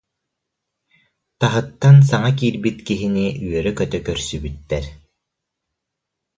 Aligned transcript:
Таһыттан 1.39 1.97
саҥа 2.09 2.31
киирбит 2.39 2.77
киһини 2.87 3.25
үөрэ-көтө 3.45 3.99
көрсүбүттэр 4.07 4.85